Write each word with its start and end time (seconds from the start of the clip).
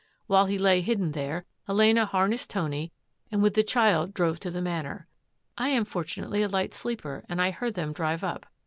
While 0.25 0.47
he 0.47 0.57
lay 0.57 0.81
hidden 0.81 1.11
there, 1.11 1.45
Elena 1.69 2.07
harnessed 2.07 2.49
Tony 2.49 2.91
and 3.31 3.43
with 3.43 3.53
the 3.53 3.61
child 3.61 4.15
drove 4.15 4.39
to 4.39 4.49
the 4.49 4.59
Manor. 4.59 5.05
I 5.59 5.69
am 5.69 5.85
fortunately 5.85 6.41
a 6.41 6.47
light 6.49 6.73
sleeper 6.73 7.23
and 7.29 7.39
I 7.39 7.51
heard 7.51 7.75
them 7.75 7.93
drive 7.93 8.23
up. 8.23 8.47